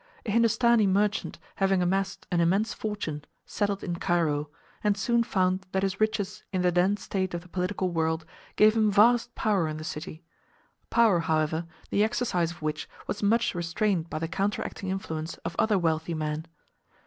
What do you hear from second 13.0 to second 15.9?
was much restrained by the counteracting influence of other